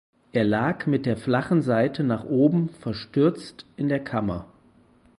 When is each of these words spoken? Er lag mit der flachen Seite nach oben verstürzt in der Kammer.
Er 0.33 0.45
lag 0.45 0.87
mit 0.87 1.05
der 1.05 1.15
flachen 1.15 1.61
Seite 1.61 2.03
nach 2.03 2.23
oben 2.23 2.69
verstürzt 2.69 3.67
in 3.77 3.87
der 3.87 4.03
Kammer. 4.03 4.47